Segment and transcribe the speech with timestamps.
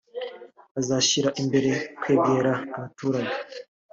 [0.79, 3.35] azashyira imbere kwegera abaturage